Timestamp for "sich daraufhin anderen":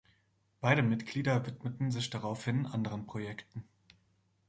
1.91-3.05